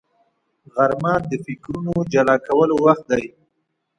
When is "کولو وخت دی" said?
2.47-3.23